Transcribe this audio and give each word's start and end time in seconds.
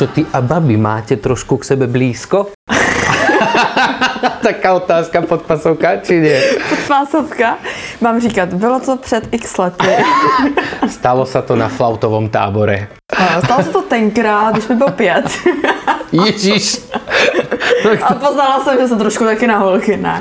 Čo 0.00 0.08
ty 0.08 0.24
a 0.32 0.40
babi 0.40 0.80
máte 0.80 1.20
trošku 1.20 1.60
k 1.60 1.76
sebe 1.76 1.84
blízko? 1.84 2.56
Taká 4.42 4.74
otázka 4.74 5.22
podpasovka, 5.22 5.96
či 6.04 6.20
nie? 6.20 6.38
Podpásovka. 6.68 7.58
Mám 8.00 8.20
říkat, 8.20 8.54
bylo 8.54 8.80
to 8.80 8.96
před 8.96 9.28
x 9.32 9.58
lety. 9.58 9.96
Stalo 10.88 11.26
sa 11.26 11.42
to 11.42 11.56
na 11.56 11.68
flautovom 11.68 12.28
tábore. 12.28 12.88
A 13.16 13.40
Stalo 13.40 13.62
se 13.62 13.70
to 13.70 13.82
tenkrát, 13.82 14.52
když 14.52 14.68
mi 14.68 14.74
bylo 14.74 14.90
pět. 14.90 15.24
Ježíš. 16.12 16.82
A 18.02 18.14
poznala 18.14 18.60
jsem, 18.64 18.78
že 18.78 18.88
jsem 18.88 18.98
trošku 18.98 19.24
taky 19.24 19.46
na 19.46 19.58
holky, 19.58 19.96
ne. 19.96 20.20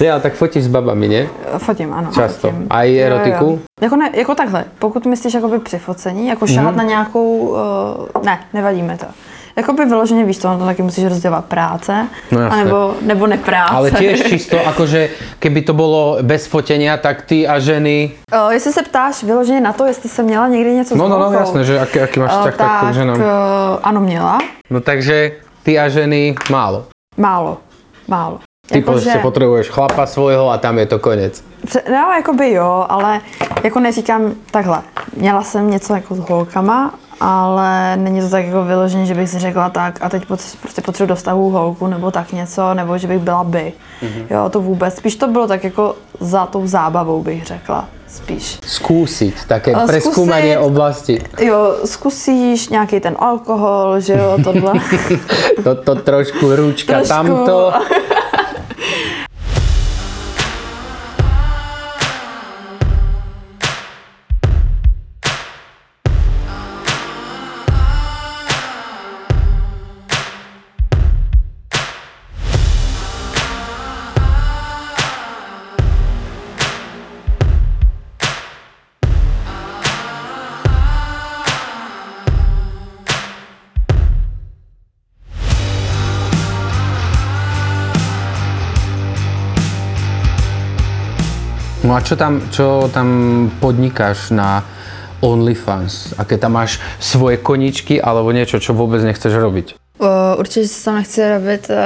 Ja, 0.00 0.18
tak 0.18 0.34
fotíš 0.34 0.64
s 0.64 0.70
babami, 0.70 1.08
nie? 1.08 1.22
Fotím, 1.58 1.94
ano. 1.94 2.10
Často. 2.14 2.50
Fotím. 2.50 2.66
A 2.70 2.82
i 2.82 2.98
erotiku? 2.98 3.44
Jo, 3.44 3.50
jo. 3.50 3.58
Jako, 3.80 3.96
ne, 3.96 4.10
jako 4.14 4.34
takhle, 4.34 4.64
pokud 4.78 5.06
myslíš 5.06 5.34
jakoby 5.34 5.58
při 5.58 5.78
focení, 5.78 6.28
jako 6.28 6.46
šahat 6.46 6.76
na 6.76 6.82
nějakou, 6.82 7.38
uh, 7.38 8.24
ne, 8.24 8.40
nevadí 8.52 8.82
mi 8.82 8.96
to. 8.96 9.06
Jakoby 9.58 9.84
vyloženě 9.84 10.24
víš 10.24 10.38
to, 10.38 10.58
to 10.58 10.64
taky 10.64 10.82
musíš 10.82 11.04
rozdělovat 11.04 11.44
práce, 11.44 12.06
No 12.30 12.40
anebo, 12.52 12.94
nebo 13.02 13.26
nepráce. 13.26 13.74
Ale 13.74 13.90
tiež 13.90 14.22
čisto, 14.30 14.54
akože 14.66 15.08
keby 15.42 15.62
to 15.66 15.74
bolo 15.74 16.18
bez 16.22 16.46
fotenia, 16.46 16.96
tak 16.96 17.22
ty 17.26 17.42
a 17.48 17.58
ženy... 17.58 18.10
Uh, 18.30 18.50
jestli 18.54 18.72
se 18.72 18.82
ptáš 18.82 19.22
vyloženě 19.26 19.60
na 19.60 19.72
to, 19.72 19.86
jestli 19.86 20.08
jsem 20.08 20.24
měla 20.24 20.48
někdy 20.48 20.74
něco 20.74 20.94
No, 20.96 21.06
s 21.06 21.10
no, 21.10 21.18
no, 21.18 21.24
holkou, 21.24 21.38
jasné, 21.40 21.64
že 21.64 21.80
aký, 21.80 22.00
aký 22.00 22.20
máš 22.20 22.30
eh, 22.34 22.38
vzťah 22.38 22.56
takto 22.56 22.86
k 22.86 22.94
ženám. 22.94 23.18
ano, 23.82 24.00
měla. 24.00 24.38
No 24.70 24.80
takže 24.80 25.32
ty 25.62 25.78
a 25.78 25.88
ženy 25.88 26.34
málo. 26.50 26.86
Málo. 27.16 27.58
Málo. 28.08 28.38
Ty 28.70 28.78
Jako, 28.78 28.90
prostě 28.92 29.10
že- 29.10 29.18
potrebuješ 29.18 29.68
chlapa 29.68 30.06
svojho 30.06 30.50
a 30.50 30.58
tam 30.58 30.78
je 30.78 30.86
to 30.86 30.98
konec. 30.98 31.44
No, 31.90 32.12
jakoby 32.16 32.52
jo, 32.52 32.86
ale 32.88 33.20
jako 33.64 33.80
neříkám 33.80 34.32
takhle. 34.50 34.82
Měla 35.16 35.42
jsem 35.42 35.70
něco 35.70 35.94
jako 35.94 36.14
s 36.14 36.18
holkama, 36.18 36.94
ale 37.20 37.96
není 37.96 38.20
to 38.20 38.28
tak 38.28 38.44
jako 38.46 38.64
vyloženě, 38.64 39.06
že 39.06 39.14
bych 39.14 39.28
si 39.28 39.38
řekla 39.38 39.70
tak 39.70 39.98
a 40.02 40.08
teď 40.08 40.24
prostě 40.60 40.82
potřebuji 40.82 41.06
do 41.08 41.14
vztahu 41.16 41.50
holku 41.50 41.86
nebo 41.86 42.10
tak 42.10 42.32
něco, 42.32 42.74
nebo 42.74 42.98
že 42.98 43.08
bych 43.08 43.18
byla 43.18 43.44
by. 43.44 43.72
Mm-hmm. 44.02 44.24
Jo, 44.30 44.48
to 44.50 44.60
vůbec. 44.60 44.96
Spíš 44.96 45.16
to 45.16 45.28
bylo 45.28 45.48
tak 45.48 45.64
jako 45.64 45.94
za 46.20 46.46
tou 46.46 46.66
zábavou, 46.66 47.22
bych 47.22 47.46
řekla. 47.46 47.88
Spíš. 48.08 48.64
Skúsiť, 48.64 49.44
také 49.44 49.76
A 49.76 49.84
preskúmanie 49.84 50.56
oblasti. 50.56 51.20
Jo, 51.36 51.76
zkusíš 51.84 52.68
nějaký 52.68 53.00
ten 53.00 53.16
alkohol, 53.18 54.00
že 54.00 54.12
jo, 54.16 54.38
tohle. 54.44 54.72
Toto 55.64 55.94
trošku 55.94 56.56
ručka 56.56 56.92
Trošku. 56.92 57.08
tamto. 57.08 57.72
No 91.88 91.96
a 91.96 92.04
čo 92.04 92.20
tam, 92.20 92.44
čo 92.52 92.84
tam 92.92 93.08
podnikáš 93.64 94.28
na 94.28 94.60
OnlyFans? 95.24 96.12
Aké 96.20 96.36
tam 96.36 96.60
máš 96.60 96.84
svoje 97.00 97.40
koničky 97.40 97.96
alebo 97.96 98.28
niečo, 98.28 98.60
čo 98.60 98.76
vôbec 98.76 99.00
nechceš 99.00 99.32
robiť? 99.32 99.66
Uh, 99.98 100.06
určitě, 100.38 100.68
co 100.68 100.84
tam 100.84 100.94
nechci 100.94 101.28
robit, 101.28 101.70
uh, 101.70 101.76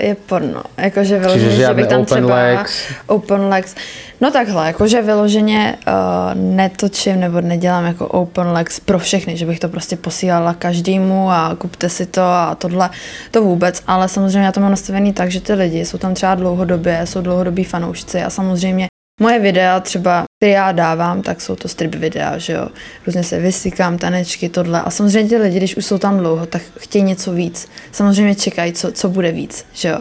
je 0.00 0.14
porno. 0.14 0.62
Jakože 0.76 1.18
vyloženě, 1.18 1.50
že 1.50 1.56
žádné 1.56 1.74
bych 1.74 1.86
tam 1.86 2.00
open 2.00 2.24
třeba... 2.24 2.34
legs? 2.34 2.72
Open 3.06 3.40
legs. 3.40 3.74
No 4.20 4.30
takhle, 4.30 4.66
jakože 4.66 5.02
vyloženě 5.02 5.76
uh, 5.86 5.94
netočím 6.34 7.20
nebo 7.20 7.40
nedělám 7.40 7.84
jako 7.84 8.06
open 8.06 8.46
legs 8.46 8.80
pro 8.80 8.98
všechny, 8.98 9.36
že 9.36 9.46
bych 9.46 9.60
to 9.60 9.68
prostě 9.68 9.96
posílala 9.96 10.54
každému 10.54 11.30
a 11.30 11.54
kupte 11.58 11.88
si 11.88 12.06
to 12.06 12.22
a 12.22 12.54
tohle, 12.58 12.90
to 13.30 13.42
vůbec, 13.42 13.82
ale 13.86 14.08
samozřejmě 14.08 14.46
já 14.46 14.52
to 14.52 14.60
mám 14.60 14.70
nastavený 14.70 15.12
tak, 15.12 15.30
že 15.30 15.40
ty 15.40 15.54
lidi 15.54 15.84
jsou 15.84 15.98
tam 15.98 16.14
třeba 16.14 16.34
dlouhodobě, 16.34 17.00
jsou 17.04 17.20
dlouhodobí 17.20 17.64
fanoušci 17.64 18.22
a 18.22 18.30
samozřejmě 18.30 18.91
Moje 19.22 19.38
videa 19.38 19.80
třeba, 19.80 20.24
které 20.38 20.52
já 20.52 20.72
dávám, 20.72 21.22
tak 21.22 21.40
jsou 21.40 21.56
to 21.56 21.68
strip 21.68 21.94
videa, 21.94 22.38
že 22.38 22.52
jo. 22.52 22.68
Různě 23.06 23.24
se 23.24 23.38
vysykám, 23.38 23.98
tanečky, 23.98 24.48
tohle. 24.48 24.82
A 24.82 24.90
samozřejmě 24.90 25.28
ty 25.28 25.36
lidi, 25.36 25.56
když 25.56 25.76
už 25.76 25.84
jsou 25.84 25.98
tam 25.98 26.18
dlouho, 26.18 26.46
tak 26.46 26.62
chtějí 26.78 27.04
něco 27.04 27.32
víc. 27.32 27.68
Samozřejmě 27.92 28.34
čekají, 28.34 28.72
co, 28.72 28.92
co 28.92 29.08
bude 29.08 29.32
víc, 29.32 29.66
že 29.72 29.88
jo. 29.88 29.98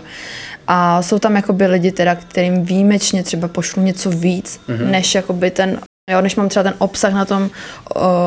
A 0.68 1.02
jsou 1.02 1.20
tam 1.20 1.36
jakoby 1.36 1.68
lidi 1.68 1.92
teda, 1.92 2.16
kterým 2.16 2.66
výjimečně 2.66 3.24
třeba 3.24 3.48
pošlu 3.48 3.84
něco 3.84 4.10
víc, 4.10 4.60
mm-hmm. 4.68 4.90
než 4.90 5.16
jakoby 5.16 5.52
ten, 5.52 5.80
jo, 6.12 6.22
než 6.22 6.36
mám 6.36 6.50
třeba 6.50 6.64
ten 6.64 6.74
obsah 6.78 7.14
na 7.14 7.26
tom 7.26 7.44
uh, 7.44 7.50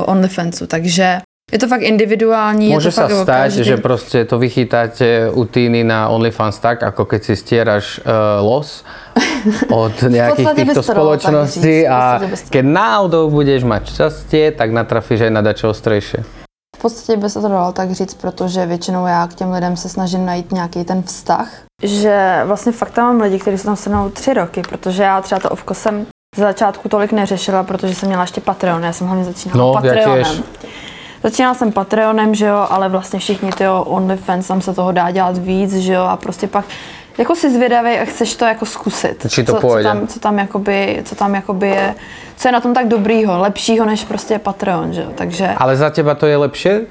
OnlyFansu. 0.06 0.66
Takže 0.66 1.20
je 1.52 1.58
to 1.58 1.68
fakt 1.68 1.82
individuální. 1.82 2.72
Môže 2.72 2.88
je 2.88 2.94
to 2.96 2.98
sa 2.98 3.06
fakt 3.06 3.22
stať, 3.22 3.50
každém. 3.52 3.64
že 3.64 3.76
proste 3.76 4.18
to 4.24 4.38
vychytáte 4.38 5.06
u 5.30 5.44
Týny 5.44 5.84
na 5.84 6.08
OnlyFans 6.08 6.58
tak, 6.58 6.82
ako 6.82 7.04
keď 7.04 7.20
si 7.20 7.34
stieraš 7.36 8.00
uh, 8.00 8.40
los 8.40 8.82
od 9.70 9.94
nejakých 10.02 10.50
týchto 10.56 10.82
spoločností 10.82 11.84
a 11.86 12.18
keď 12.48 12.64
náhodou 12.64 13.30
budeš 13.30 13.62
mať 13.68 13.92
šťastie, 13.92 14.56
tak 14.56 14.72
natrafíš 14.72 15.28
aj 15.28 15.32
na 15.32 15.42
dačo 15.44 15.70
ostrejšie. 15.70 16.24
V 16.76 16.78
podstatě 16.84 17.16
by 17.16 17.30
se 17.30 17.40
to 17.40 17.48
dalo 17.48 17.72
tak 17.72 17.92
říct, 17.92 18.14
protože 18.14 18.66
většinou 18.66 19.06
já 19.06 19.26
k 19.26 19.34
těm 19.34 19.52
lidem 19.52 19.76
se 19.76 19.88
snažím 19.88 20.26
najít 20.26 20.52
nějaký 20.52 20.84
ten 20.84 21.02
vztah. 21.02 21.48
Že 21.82 22.40
vlastně 22.44 22.72
fakt 22.72 22.90
tam 22.90 23.06
mám 23.06 23.20
lidi, 23.20 23.38
kteří 23.38 23.58
jsou 23.58 23.64
tam 23.64 23.76
se 23.76 23.90
mnou 23.90 24.10
tři 24.10 24.34
roky, 24.34 24.62
protože 24.68 25.02
já 25.02 25.20
třeba 25.20 25.40
to 25.40 25.50
ovko 25.50 25.74
jsem 25.74 26.06
z 26.36 26.38
začátku 26.38 26.88
tolik 26.88 27.12
neřešila, 27.12 27.62
protože 27.62 27.94
jsem 27.94 28.08
měla 28.08 28.22
ještě 28.22 28.40
Patreon, 28.40 28.84
já 28.84 28.92
jsem 28.92 29.06
hlavně 29.06 29.24
začínala 29.24 29.58
No, 29.58 29.72
já 29.74 29.80
Patreonem. 29.94 30.24
těž. 30.24 30.42
Začínala 31.24 31.54
jsem 31.54 31.72
Patreonem, 31.72 32.34
že 32.34 32.46
jo, 32.46 32.66
ale 32.70 32.88
vlastně 32.88 33.18
všichni 33.18 33.52
ty 33.52 33.64
jo, 33.64 33.82
OnlyFans, 33.86 34.46
tam 34.46 34.60
se 34.60 34.74
toho 34.74 34.92
dá 34.92 35.10
dělat 35.10 35.38
víc, 35.38 35.76
že 35.76 35.92
jo, 35.92 36.02
a 36.02 36.16
prostě 36.16 36.46
pak 36.46 36.64
jako 37.18 37.34
si 37.34 37.50
zvědavý 37.54 37.90
a 37.90 38.04
chceš 38.04 38.36
to 38.36 38.44
jako 38.44 38.66
zkusit. 38.66 39.26
Či 39.28 39.44
to 39.44 39.54
co, 39.54 39.60
co, 39.60 39.82
tam, 39.82 40.06
co 40.06 40.20
tam 40.20 40.38
jakoby, 40.38 41.02
co 41.04 41.14
tam 41.14 41.34
jakoby 41.34 41.68
je, 41.68 41.94
co 42.36 42.48
je 42.48 42.52
na 42.52 42.60
tom 42.60 42.74
tak 42.74 42.88
dobrýho, 42.88 43.38
lepšího 43.38 43.86
než 43.86 44.04
prostě 44.04 44.38
Patreon, 44.38 44.92
že 44.92 45.02
jo, 45.02 45.08
takže 45.14 45.48
Ale 45.56 45.76
za 45.76 45.90
teba 45.90 46.14
to 46.14 46.26
je 46.26 46.36
lepšie? 46.36 46.86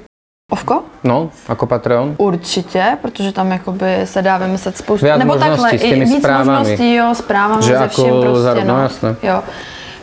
ovko? 0.52 0.82
No, 1.04 1.30
ako 1.48 1.66
Patreon? 1.66 2.14
Určitě, 2.18 2.98
protože 3.02 3.32
tam 3.32 3.52
jakoby 3.52 4.00
se 4.04 4.22
dá 4.22 4.38
vymyslet 4.38 4.76
spoustu, 4.76 5.06
Viac 5.06 5.18
nebo 5.18 5.36
takhle, 5.36 5.78
s 5.78 5.80
těmi 5.80 6.04
i 6.04 6.04
víc 6.04 6.26
možností, 6.26 6.94
jo, 6.94 7.14
zprávami 7.14 7.62
Že 7.62 7.68
ze 7.76 7.82
jako 7.82 7.88
vším 7.88 8.20
prostě, 8.20 8.42
za- 8.42 8.54
no 8.54 8.64
no, 8.64 8.82
jasné. 8.82 9.16
Jo. 9.22 9.42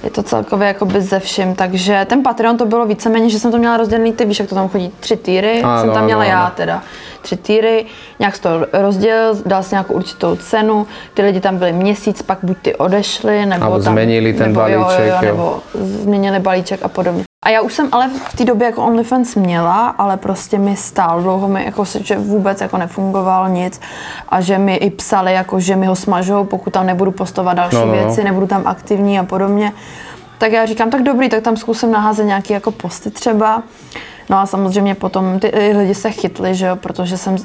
Je 0.03 0.09
to 0.09 0.24
celkově 0.24 0.68
jakoby 0.68 1.01
ze 1.01 1.19
vším, 1.19 1.56
takže 1.56 2.06
ten 2.09 2.24
Patreon 2.24 2.57
to 2.57 2.65
bylo 2.65 2.86
víceméně, 2.86 3.30
že 3.30 3.39
jsem 3.39 3.51
to 3.51 3.57
měla 3.57 3.77
rozdělený, 3.77 4.13
ty 4.13 4.25
víš, 4.25 4.39
jak 4.39 4.50
to 4.50 4.56
tam 4.56 4.69
chodí, 4.69 4.92
tři 5.00 5.18
týry, 5.18 5.62
Ano, 5.62 5.81
jsem 5.81 5.92
tam 5.92 6.06
měla 6.06 6.21
ano, 6.21 6.31
já 6.31 6.50
teda, 6.50 6.83
tři 7.21 7.38
týry, 7.38 7.86
nějak 8.19 8.38
to 8.38 8.50
rozdělil, 8.74 9.38
dal 9.45 9.63
si 9.63 9.75
nějakou 9.75 9.94
určitou 9.94 10.36
cenu, 10.36 10.88
ty 11.13 11.21
lidi 11.21 11.39
tam 11.39 11.57
byli 11.57 11.74
měsíc, 11.74 12.21
pak 12.21 12.38
buď 12.44 12.57
ty 12.62 12.75
odešli, 12.75 13.45
nebo 13.45 13.65
Alebo 13.65 13.83
tam, 13.83 13.94
změnili 13.94 14.33
ten 14.33 14.48
nebo, 14.48 14.59
balíček, 14.59 15.00
jo, 15.00 15.06
jo, 15.06 15.06
jo. 15.06 15.15
jo, 15.21 15.25
nebo 15.25 15.59
změnili 15.74 16.39
balíček 16.39 16.80
a 16.83 16.88
podobně. 16.88 17.24
A 17.46 17.50
já 17.50 17.62
už 17.62 17.74
jsem 17.74 17.90
ale 17.92 18.10
v 18.30 18.36
té 18.38 18.46
době 18.46 18.66
jako 18.66 18.84
OnlyFans 18.86 19.36
měla, 19.36 19.88
ale 19.90 20.18
prostě 20.18 20.58
mi 20.58 20.76
stál 20.76 21.22
dlouho, 21.22 21.48
mi 21.48 21.66
jako, 21.66 21.86
se- 21.86 22.04
že 22.04 22.18
vůbec 22.18 22.62
jako 22.62 22.78
nefungoval 22.78 23.50
nic 23.50 23.82
a 24.30 24.42
že 24.42 24.58
mi 24.58 24.76
i 24.76 24.90
psali, 24.90 25.34
jako, 25.34 25.60
že 25.60 25.76
mi 25.76 25.86
ho 25.86 25.96
smažou, 25.96 26.44
pokud 26.46 26.74
tam 26.74 26.86
nebudu 26.86 27.12
postovat 27.12 27.54
další 27.54 27.76
No, 27.76 27.86
no, 27.86 27.92
věci, 27.92 28.24
nebudu 28.24 28.48
tam 28.48 28.62
aktivní 28.66 29.20
a 29.20 29.24
podobně. 29.24 29.74
Tak 30.38 30.52
já 30.52 30.66
říkám, 30.66 30.90
tak 30.90 31.04
dobrý, 31.04 31.30
tak 31.30 31.44
tam 31.44 31.58
zkusím 31.58 31.92
naházet 31.92 32.26
nějaký 32.26 32.54
jako 32.54 32.72
posty 32.72 33.12
třeba. 33.12 33.64
No 34.30 34.38
a 34.38 34.46
samozřejmě 34.46 34.96
potom 34.96 35.40
ty 35.40 35.74
lidi 35.78 35.96
se 35.96 36.12
chytli, 36.12 36.56
že 36.56 36.66
jo, 36.66 36.76
protože 36.76 37.18
jsem 37.18 37.36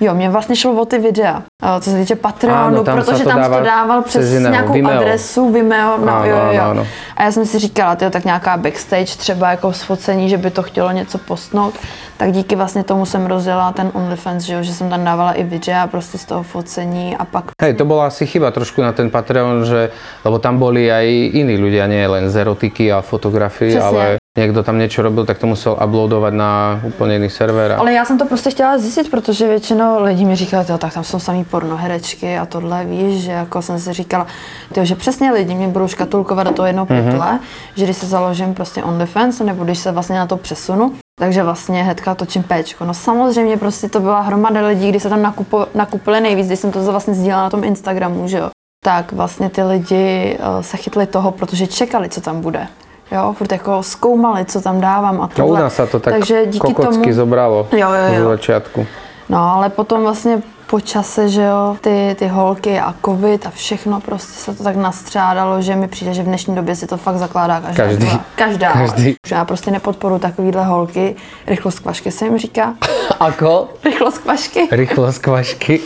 Jo, 0.00 0.14
mě 0.14 0.30
vlastně 0.30 0.56
šlo 0.56 0.72
o 0.72 0.84
ty 0.84 0.98
videa, 0.98 1.42
eh, 1.62 1.80
co 1.80 1.90
se 1.90 1.96
týče 1.96 2.16
Patreonu, 2.16 2.76
Áno, 2.76 2.84
tam 2.84 2.98
protože 2.98 3.24
to 3.24 3.30
tam 3.30 3.38
dával 3.40 3.58
to 3.58 3.64
dával 3.64 4.02
přes 4.02 4.22
cez 4.22 4.32
iného, 4.32 4.52
nějakou 4.52 4.72
Vimeo. 4.72 4.96
adresu 4.96 5.52
Vimeo, 5.52 5.98
no, 5.98 6.12
Áno, 6.12 6.24
jo, 6.26 6.36
jo, 6.36 6.42
áno, 6.42 6.52
jo. 6.52 6.62
áno. 6.70 6.82
A 7.16 7.22
já 7.22 7.32
jsem 7.32 7.46
si 7.46 7.58
říkala, 7.58 7.96
tyjo, 7.96 8.10
tak 8.10 8.24
nějaká 8.24 8.56
backstage 8.56 9.16
třeba 9.16 9.50
jako 9.50 9.72
sfocení, 9.72 10.28
že 10.28 10.36
by 10.38 10.50
to 10.50 10.62
chtělo 10.62 10.90
něco 10.90 11.18
postnout, 11.18 11.74
tak 12.16 12.32
díky 12.32 12.56
vlastně 12.56 12.82
tomu 12.84 13.06
jsem 13.06 13.26
rozjela 13.26 13.72
ten 13.72 13.90
OnlyFans, 13.94 14.42
že, 14.44 14.54
jo, 14.54 14.62
že 14.62 14.74
jsem 14.74 14.90
tam 14.90 15.04
dávala 15.04 15.32
i 15.32 15.44
videa 15.44 15.86
prostě 15.86 16.18
z 16.18 16.24
toho 16.24 16.42
focení 16.42 17.16
a 17.16 17.24
pak 17.24 17.44
Hej, 17.62 17.74
to 17.74 17.84
bola 17.84 18.06
asi 18.06 18.26
chyba 18.26 18.50
trošku 18.50 18.82
na 18.82 18.92
ten 18.92 19.10
Patreon, 19.10 19.64
že, 19.64 19.90
lebo 20.24 20.38
tam 20.38 20.58
boli 20.58 20.90
aj 20.92 21.06
iní 21.38 21.54
ľudia, 21.58 21.86
nie 21.86 22.02
len 22.06 22.30
z 22.30 22.36
erotiky 22.36 22.92
a 22.92 23.00
fotografií, 23.00 23.70
Přesně. 23.70 23.80
ale 23.88 24.16
niekto 24.34 24.66
tam 24.66 24.82
niečo 24.82 24.98
robil, 25.02 25.22
tak 25.22 25.38
to 25.38 25.46
musel 25.46 25.78
uploadovať 25.78 26.32
na 26.34 26.82
úplne 26.82 27.22
iný 27.22 27.30
server. 27.30 27.72
a- 27.72 27.78
Ale 27.78 27.92
já 27.92 28.04
jsem 28.04 28.18
to 28.18 28.26
prostě 28.26 28.50
chtěla 28.50 28.78
zjistit, 28.78 29.10
protože 29.10 29.48
většinou 29.48 30.02
lidí 30.02 30.24
mi 30.24 30.36
říkali, 30.36 30.64
"Tyjo, 30.64 30.78
tak 30.78 30.94
tam 30.94 31.04
jsou 31.04 31.18
samý 31.18 31.44
pornoherečky 31.44 32.38
a 32.38 32.46
tohle, 32.46 32.84
víš, 32.84 33.22
že 33.22 33.32
jako 33.32 33.62
jsem 33.62 33.78
si 33.78 33.92
říkala, 33.92 34.26
tyjo, 34.72 34.84
že 34.86 34.94
přesně 34.94 35.32
lidi 35.32 35.54
mě 35.54 35.68
budou 35.68 35.88
škatulkovat 35.88 36.46
do 36.46 36.52
toho 36.52 36.66
jednoho 36.66 36.86
pytle, 36.86 37.38
že 37.76 37.84
když 37.84 37.96
se 37.96 38.06
založím 38.06 38.54
prostě 38.54 38.82
OnlyFans, 38.82 39.40
nebo 39.40 39.64
když 39.64 39.78
se 39.78 39.92
vlastně 39.92 40.18
na 40.18 40.26
to 40.26 40.36
přesunu, 40.36 40.92
takže 41.18 41.42
vlastně 41.42 41.82
hnedka 41.82 42.14
točím 42.14 42.42
péčko. 42.42 42.84
No 42.84 42.94
samozřejmě 42.94 43.56
prostě 43.56 43.88
to 43.88 44.00
byla 44.00 44.20
hromada 44.20 44.66
lidí, 44.66 44.88
kdy 44.90 45.00
se 45.00 45.08
tam 45.08 45.22
nakupo, 45.22 45.66
nakupili 45.74 46.20
nejvíc, 46.20 46.46
když 46.46 46.58
jsem 46.58 46.70
to 46.72 46.82
vlastně 46.82 47.14
sdílela 47.14 47.42
na 47.42 47.50
tom 47.50 47.64
Instagramu, 47.64 48.28
že 48.28 48.38
jo. 48.38 48.50
Tak 48.84 49.12
vlastně 49.12 49.48
ty 49.50 49.62
lidi 49.62 50.36
eh, 50.40 50.62
se 50.62 50.76
chytli 50.76 51.06
toho, 51.06 51.30
protože 51.30 51.66
čekali, 51.66 52.08
co 52.08 52.20
tam 52.20 52.40
bude. 52.40 52.66
Jo, 53.12 53.34
furt 53.38 53.52
jako 53.52 53.82
zkoumali, 53.82 54.44
co 54.44 54.60
tam 54.60 54.80
dávám 54.80 55.20
a 55.20 55.28
No 55.38 55.44
u 55.44 55.48
tohle. 55.48 55.60
nás 55.60 55.74
sa 55.74 55.86
to 55.86 56.00
tak 56.00 56.14
Takže 56.14 56.46
díky 56.46 56.58
kokocky 56.66 57.02
tomu, 57.02 57.12
zobralo 57.12 57.66
Jo, 57.72 57.88
jo, 57.92 58.14
jo. 58.14 58.22
zo 58.22 58.28
začiatku. 58.28 58.86
No, 59.28 59.38
ale 59.38 59.68
potom 59.70 60.02
vlastně 60.02 60.42
po 60.66 60.80
čase, 60.80 61.28
že 61.28 61.42
jo, 61.42 61.76
ty, 61.80 62.16
ty 62.18 62.26
holky 62.28 62.80
a 62.80 62.94
covid 63.04 63.46
a 63.46 63.50
všechno 63.50 64.00
prostě 64.00 64.32
se 64.32 64.54
to 64.54 64.64
tak 64.64 64.76
nastřádalo, 64.76 65.62
že 65.62 65.76
mi 65.76 65.88
přijde, 65.88 66.14
že 66.14 66.22
v 66.22 66.26
dnešní 66.26 66.54
době 66.54 66.76
si 66.76 66.86
to 66.86 66.96
fakt 66.96 67.16
zakládá 67.16 67.60
každá. 67.60 67.84
Každý. 67.84 68.10
Každá. 68.34 68.72
Každý. 68.72 69.14
Já 69.30 69.44
prostě 69.44 69.70
nepodporu 69.70 70.18
takovýhle 70.18 70.64
holky. 70.64 71.16
Rychlost 71.46 71.78
kvašky 71.78 72.10
se 72.10 72.24
jim 72.24 72.38
říká. 72.38 72.74
Ako? 73.20 73.68
Rychlost 73.84 74.18
kvašky. 74.18 74.68
Rýchlosť 74.70 75.22
kvašky. 75.22 75.80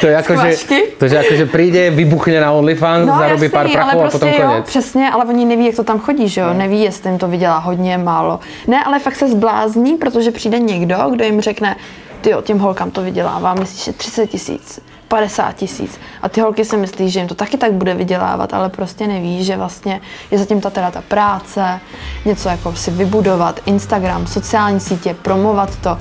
To 0.00 0.06
je 0.06 0.16
ako, 0.16 0.32
že, 0.36 0.48
to, 0.98 1.08
že 1.08 1.16
akože 1.18 1.46
príde, 1.46 1.90
vybuchne 1.90 2.40
na 2.40 2.52
OnlyFans, 2.52 3.08
zarobí 3.08 3.48
pár 3.48 3.66
No, 3.66 3.72
ale 3.72 3.74
prachov 3.74 3.98
a 3.98 4.02
prostě 4.02 4.18
potom 4.18 4.28
jo, 4.28 4.46
konec. 4.50 4.66
přesně, 4.66 5.10
ale 5.10 5.24
oni 5.24 5.44
neví, 5.44 5.66
jak 5.66 5.76
to 5.76 5.84
tam 5.84 5.98
chodí, 6.00 6.28
že 6.28 6.40
jo, 6.40 6.54
neví, 6.54 6.82
jestli 6.82 7.10
jim 7.10 7.18
to 7.18 7.28
vydělá 7.28 7.58
hodně, 7.58 7.98
málo. 7.98 8.40
Ne, 8.66 8.84
ale 8.84 8.98
fakt 8.98 9.16
se 9.16 9.28
zblázní, 9.28 9.96
protože 9.96 10.30
přijde 10.30 10.58
někdo, 10.58 10.96
kdo 11.10 11.24
jim 11.24 11.40
řekne, 11.40 11.76
ty 12.20 12.30
jo, 12.30 12.42
těm 12.42 12.58
holkám 12.58 12.90
to 12.90 13.02
vydělává, 13.02 13.54
myslíš, 13.54 13.84
že 13.84 13.92
30 13.92 14.26
tisíc, 14.26 14.80
50 15.08 15.52
tisíc. 15.56 16.00
A 16.22 16.28
ty 16.28 16.40
holky 16.40 16.64
si 16.64 16.76
myslí, 16.76 17.10
že 17.10 17.20
jim 17.20 17.28
to 17.28 17.34
taky 17.34 17.56
tak 17.56 17.72
bude 17.72 17.94
vydělávat, 17.94 18.54
ale 18.54 18.68
prostě 18.68 19.06
neví, 19.06 19.44
že 19.44 19.56
vlastně 19.56 20.00
je 20.30 20.38
zatím 20.38 20.60
ta 20.60 20.70
teda 20.70 20.90
ta 20.90 21.02
práce, 21.08 21.80
něco 22.24 22.48
jako 22.48 22.72
si 22.76 22.90
vybudovat, 22.90 23.60
Instagram, 23.66 24.26
sociální 24.26 24.80
sítě, 24.80 25.14
promovat 25.22 25.76
to. 25.76 25.98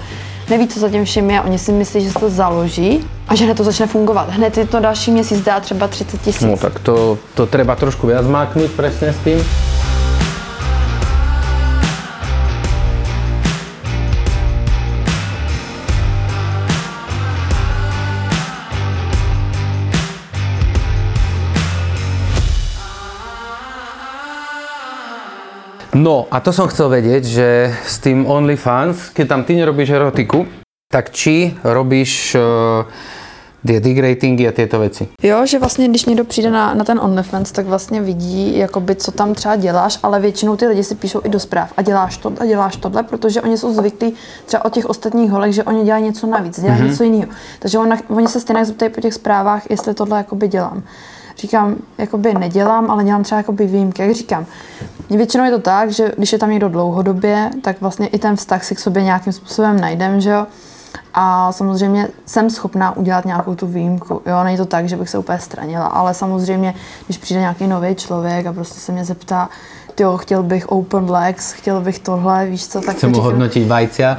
Neví, 0.50 0.68
co 0.68 0.80
za 0.80 0.90
tím 0.90 1.06
všem 1.06 1.30
je, 1.32 1.42
oni 1.42 1.58
si 1.60 1.72
myslí, 1.72 2.02
že 2.02 2.12
se 2.12 2.20
to 2.20 2.30
založí 2.30 3.08
a 3.28 3.36
že 3.36 3.46
hned 3.46 3.58
to 3.58 3.64
začne 3.64 3.88
fungovat. 3.88 4.30
Hned 4.30 4.58
je 4.58 4.68
to 4.68 4.80
další 4.80 5.12
měsíc 5.12 5.42
dá 5.42 5.60
třeba 5.60 5.88
30 5.88 6.22
tisíc. 6.22 6.42
No 6.42 6.58
tak 6.58 6.80
to, 6.80 7.18
to 7.34 7.46
treba 7.46 7.76
trošku 7.76 8.08
viac 8.08 8.26
presne 8.76 9.14
s 9.14 9.18
tým. 9.24 9.73
No 25.94 26.26
a 26.32 26.42
to 26.42 26.50
som 26.50 26.66
chcel 26.66 26.90
vedieť, 26.90 27.24
že 27.24 27.48
s 27.86 28.02
tým 28.02 28.26
OnlyFans, 28.26 29.14
keď 29.14 29.26
tam 29.30 29.42
ty 29.46 29.54
nerobíš 29.54 29.94
erotiku, 29.94 30.50
tak 30.90 31.14
či 31.14 31.54
robíš 31.62 32.34
uh, 32.34 32.90
tie 33.62 33.78
dig 33.80 33.98
ratingy 34.02 34.48
a 34.48 34.52
tieto 34.52 34.80
veci. 34.80 35.08
Jo, 35.24 35.46
že 35.46 35.60
vlastně, 35.60 35.88
když 35.88 36.06
někdo 36.06 36.24
přijde 36.24 36.52
na, 36.52 36.74
na 36.74 36.84
ten 36.84 37.00
OnlyFans, 37.00 37.52
tak 37.52 37.66
vlastně 37.66 38.02
vidí, 38.02 38.58
jakoby, 38.58 38.96
co 38.96 39.12
tam 39.12 39.34
třeba 39.34 39.56
děláš, 39.56 40.00
ale 40.04 40.20
většinou 40.20 40.56
ty 40.56 40.68
lidi 40.68 40.84
si 40.84 40.96
píšou 40.96 41.22
i 41.24 41.30
do 41.30 41.40
zpráv 41.40 41.74
a 41.78 41.82
děláš 41.82 42.18
to 42.18 42.34
a 42.40 42.46
děláš 42.46 42.76
tohle, 42.76 43.04
protože 43.04 43.42
oni 43.42 43.58
jsou 43.58 43.74
zvyklí 43.74 44.14
třeba 44.46 44.66
od 44.66 44.74
těch 44.74 44.86
ostatních 44.86 45.32
holek, 45.32 45.54
že 45.54 45.64
oni 45.64 45.86
dělají 45.86 46.04
něco 46.04 46.28
navíc, 46.28 46.62
dělají 46.62 46.82
mm-hmm. 46.82 46.90
něco 46.90 47.04
jiného. 47.04 47.32
Takže 47.60 47.78
on, 47.78 47.94
oni 48.10 48.28
se 48.28 48.40
stejně 48.40 48.66
zeptají 48.66 48.92
po 48.92 49.02
těch 49.02 49.14
zprávách, 49.14 49.70
jestli 49.70 49.94
tohle 49.94 50.18
jakoby 50.18 50.48
dělám. 50.48 50.84
Říkám, 51.44 51.76
jakoby 51.98 52.34
nedělám, 52.34 52.92
ale 52.92 53.04
dělám 53.04 53.24
třeba 53.24 53.38
jakoby 53.38 53.66
výjimky. 53.68 54.02
Jak 54.02 54.12
říkám, 54.12 54.46
většinou 55.10 55.44
je 55.44 55.52
to 55.52 55.60
tak, 55.60 55.92
že 55.92 56.12
když 56.18 56.34
je 56.34 56.40
tam 56.40 56.50
někdo 56.50 56.70
dlouhodobě, 56.70 57.50
tak 57.62 57.82
vlastně 57.82 58.08
i 58.08 58.20
ten 58.20 58.36
vztah 58.36 58.64
si 58.64 58.76
k 58.76 58.80
sobě 58.80 59.04
nějakým 59.04 59.34
způsobem 59.34 59.80
najdem, 59.80 60.22
že 60.22 60.30
jo. 60.30 60.48
A 61.14 61.52
samozřejmě 61.52 62.08
jsem 62.26 62.50
schopná 62.50 62.98
udělat 62.98 63.26
nějakou 63.26 63.56
tu 63.56 63.68
výjimku. 63.68 64.22
Jo, 64.26 64.44
není 64.44 64.58
to 64.58 64.66
tak, 64.66 64.90
že 64.90 64.98
bych 64.98 65.10
se 65.10 65.18
úplně 65.18 65.40
stranila, 65.40 65.86
ale 65.86 66.14
samozřejmě, 66.14 66.74
když 67.06 67.18
přijde 67.18 67.40
nějaký 67.40 67.68
nový 67.68 67.96
člověk 67.96 68.46
a 68.46 68.54
prostě 68.54 68.80
se 68.80 68.92
mě 68.92 69.06
zeptá, 69.06 69.50
jo, 70.00 70.18
chtěl 70.18 70.44
bych 70.44 70.70
open 70.70 71.10
legs, 71.10 71.52
chtěl 71.54 71.82
bych 71.82 72.00
tohle, 72.00 72.46
víš 72.46 72.68
co, 72.68 72.82
tak 72.82 72.96
Chcem 72.96 73.12
to 73.12 73.16
říkám- 73.16 73.26
hodnotiť 73.26 73.68
vajcia. 73.68 74.18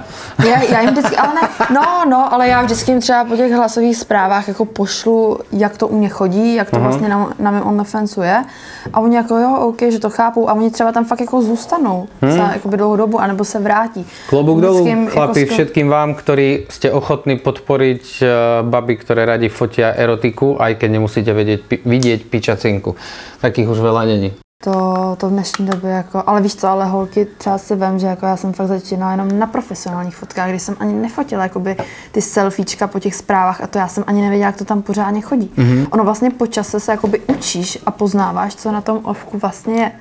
já, 0.48 0.62
já 0.62 0.80
jim 0.80 0.90
vždycky, 0.90 1.16
ale 1.16 1.34
ne, 1.34 1.48
no, 1.74 2.04
no, 2.08 2.32
ale 2.32 2.48
já 2.48 2.62
vždycky 2.62 2.90
jim 2.90 3.00
třeba 3.00 3.24
po 3.24 3.36
těch 3.36 3.52
hlasových 3.52 3.96
zprávách 3.96 4.48
jako 4.48 4.64
pošlu, 4.64 5.38
jak 5.52 5.76
to 5.76 5.88
u 5.88 5.98
mě 5.98 6.08
chodí, 6.08 6.54
jak 6.54 6.70
to 6.70 6.80
vlastně 6.80 7.08
na, 7.08 7.32
na 7.38 7.50
mém 7.50 7.62
OnlyFansu 7.66 8.22
je. 8.22 8.44
A 8.92 9.00
oni 9.00 9.16
jako 9.16 9.36
jo, 9.38 9.56
OK, 9.60 9.82
že 9.82 9.98
to 9.98 10.10
chápou. 10.10 10.48
A 10.48 10.52
oni 10.52 10.70
třeba 10.70 10.92
tam 10.92 11.04
fakt 11.04 11.20
jako 11.20 11.42
zůstanou 11.42 12.08
hmm. 12.22 12.32
za 12.32 12.42
jakoby 12.52 12.76
dlouhou 12.76 12.96
dobu, 12.96 13.20
anebo 13.20 13.44
se 13.44 13.58
vrátí. 13.58 14.06
Dolu, 14.30 14.56
Vždycky 14.56 14.88
jim 14.88 15.06
chlapi, 15.08 15.40
jako 15.40 15.52
všetkým 15.54 15.88
vám, 15.88 16.14
ktorí 16.14 16.66
ste 16.68 16.92
ochotní 16.92 17.38
podporiť 17.38 18.04
uh, 18.22 18.28
baby, 18.68 18.96
ktoré 18.96 19.24
radi 19.24 19.48
fotia 19.48 19.94
erotiku, 19.96 20.60
aj 20.60 20.74
keď 20.76 20.88
nemusíte 20.90 21.32
vedieť, 21.32 21.60
pi- 21.64 21.82
vidieť 21.84 22.20
pičacinku. 22.28 22.96
Takých 23.40 23.68
už 23.68 23.78
veľa 23.80 24.04
není. 24.04 24.43
To, 24.64 25.16
to 25.20 25.28
v 25.28 25.30
dnešní 25.30 25.66
době 25.66 25.90
jako, 25.90 26.22
ale 26.26 26.40
víš 26.42 26.54
co, 26.54 26.68
ale 26.68 26.86
holky 26.86 27.26
třeba 27.38 27.58
si 27.58 27.74
vem, 27.76 27.98
že 27.98 28.06
jako 28.06 28.26
já 28.26 28.36
jsem 28.36 28.52
fakt 28.52 28.66
začínala 28.68 29.12
jenom 29.12 29.38
na 29.38 29.46
profesionálních 29.46 30.16
fotkách, 30.16 30.48
kdy 30.48 30.58
jsem 30.58 30.76
ani 30.80 30.92
nefotila 30.92 31.42
jakoby 31.42 31.76
ty 32.12 32.22
selfiečka 32.22 32.86
po 32.86 32.98
těch 33.00 33.14
zprávách 33.14 33.60
a 33.62 33.66
to 33.66 33.78
já 33.78 33.88
jsem 33.88 34.04
ani 34.06 34.22
nevěděla, 34.22 34.46
jak 34.46 34.56
to 34.56 34.64
tam 34.64 34.82
pořádně 34.82 35.20
chodí. 35.20 35.52
Mm-hmm. 35.56 35.86
Ono 35.90 36.04
vlastně 36.04 36.30
po 36.30 36.46
čase 36.46 36.80
se 36.80 36.92
jakoby 36.92 37.20
učíš 37.20 37.78
a 37.86 37.90
poznáváš, 37.90 38.54
co 38.54 38.72
na 38.72 38.80
tom 38.80 39.00
ovku 39.02 39.38
vlastně 39.38 39.74
je, 39.74 39.92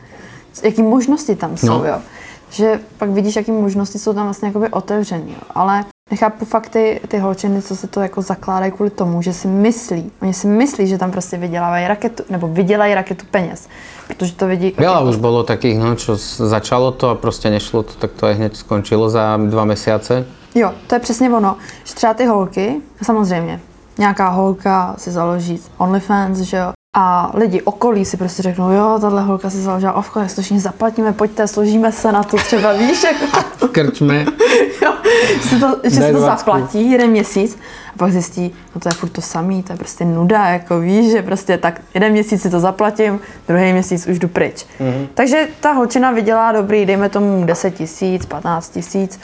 jaký 0.63 0.83
možnosti 0.83 1.35
tam 1.35 1.57
jsou, 1.57 1.67
No. 1.67 1.85
jo. 1.85 2.01
Že 2.49 2.79
pak 2.97 3.09
vidíš, 3.09 3.35
jaký 3.35 3.51
možnosti 3.51 3.99
jsou 3.99 4.13
tam 4.13 4.23
vlastně 4.23 4.47
jakoby 4.47 4.69
otevřený, 4.69 5.31
jo. 5.31 5.41
Ale 5.55 5.85
nechápu 6.13 6.45
fakt 6.45 6.69
ty, 6.69 7.01
ty 7.07 7.17
holčiny, 7.17 7.61
co 7.61 7.75
se 7.75 7.87
to 7.87 8.01
jako 8.01 8.21
zakládají 8.21 8.71
kvůli 8.71 8.89
tomu, 8.89 9.21
že 9.21 9.33
si 9.33 9.47
myslí, 9.47 10.11
oni 10.21 10.33
si 10.33 10.47
myslí, 10.47 10.87
že 10.87 10.97
tam 10.97 11.11
prostě 11.11 11.37
vydělávají 11.37 11.87
raketu, 11.87 12.23
nebo 12.29 12.47
vydělají 12.47 12.93
raketu 12.93 13.25
peněz, 13.31 13.67
protože 14.07 14.33
to 14.33 14.47
vidí 14.47 14.77
Veľa 14.77 15.09
už 15.09 15.17
bolo 15.17 15.43
takých, 15.43 15.79
no, 15.81 15.95
čo 15.97 16.13
začalo 16.45 16.91
to 16.93 17.09
a 17.09 17.15
proste 17.15 17.49
nešlo 17.49 17.83
to, 17.83 17.93
tak 17.97 18.13
to 18.13 18.29
aj 18.29 18.35
hneď 18.35 18.53
skončilo 18.55 19.09
za 19.09 19.37
dva 19.41 19.65
mesiace. 19.65 20.25
Jo, 20.55 20.73
to 20.87 20.95
je 20.95 20.99
přesně 20.99 21.29
ono, 21.29 21.57
že 21.83 21.93
třeba 21.93 22.13
ty 22.13 22.25
holky, 22.25 22.81
samozřejmě, 23.01 23.59
nějaká 23.97 24.29
holka 24.29 24.95
si 24.97 25.11
založí 25.11 25.59
OnlyFans, 25.77 26.39
že 26.39 26.57
jo, 26.57 26.71
a 26.93 27.31
lidi 27.33 27.61
okolí 27.61 28.05
si 28.05 28.17
prostě 28.17 28.43
řeknou, 28.43 28.71
jo, 28.71 28.97
tahle 29.01 29.21
holka 29.21 29.49
si 29.49 29.57
založila 29.57 29.93
ovko, 29.93 30.19
to 30.35 30.41
všichni 30.41 30.59
zaplatíme, 30.59 31.13
pojďte, 31.13 31.47
složíme 31.47 31.91
se 31.91 32.11
na 32.11 32.23
to 32.23 32.37
třeba, 32.37 32.73
víš, 32.77 33.03
jako, 33.03 33.67
krčme. 33.67 34.25
jo, 34.81 34.93
že 35.49 35.59
to, 35.59 35.77
že 35.83 35.99
Daj 35.99 36.07
si 36.07 36.13
to 36.13 36.19
dvacku. 36.19 36.37
zaplatí 36.37 36.91
jeden 36.91 37.09
měsíc 37.09 37.57
a 37.93 37.97
pak 37.97 38.11
zjistí, 38.11 38.55
no 38.75 38.81
to 38.81 38.89
je 38.89 38.93
furt 38.93 39.09
to 39.09 39.21
samý, 39.21 39.63
to 39.63 39.73
je 39.73 39.77
prostě 39.77 40.05
nuda, 40.05 40.47
jako 40.47 40.79
víš, 40.79 41.11
že 41.11 41.21
prostě 41.21 41.57
tak 41.57 41.81
jeden 41.93 42.11
měsíc 42.11 42.41
si 42.41 42.49
to 42.49 42.59
zaplatím, 42.59 43.19
druhý 43.47 43.73
měsíc 43.73 44.07
už 44.07 44.19
jdu 44.19 44.27
pryč. 44.27 44.65
Mm-hmm. 44.79 45.07
Takže 45.13 45.47
ta 45.59 45.71
holčina 45.71 46.11
vydělá 46.11 46.51
dobrý, 46.51 46.85
dejme 46.85 47.09
tomu 47.09 47.45
10 47.45 47.71
tisíc, 47.71 48.25
15 48.25 48.69
tisíc, 48.69 49.19